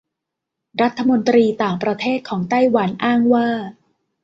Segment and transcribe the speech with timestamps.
[0.81, 3.47] รัฐมนตรีต่างประเทศของไต้หวันอ้างว่า